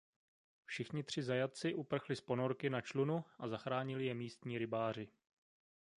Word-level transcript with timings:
Všichni 0.65 1.03
tři 1.03 1.23
zajatci 1.23 1.73
uprchli 1.75 2.15
z 2.15 2.21
ponorky 2.21 2.69
na 2.69 2.81
člunu 2.81 3.25
a 3.39 3.47
zachránili 3.47 4.05
je 4.05 4.13
místní 4.13 4.57
rybáři. 4.57 5.07